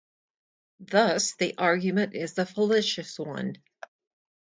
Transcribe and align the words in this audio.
Thus 0.79 1.35
the 1.35 1.55
argument 1.59 2.15
is 2.15 2.35
a 2.39 2.45
fallacious 2.47 3.19
one. 3.19 3.57